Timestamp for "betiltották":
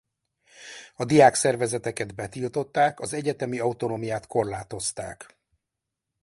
2.15-2.99